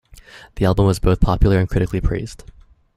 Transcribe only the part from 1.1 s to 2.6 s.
popular and critically praised.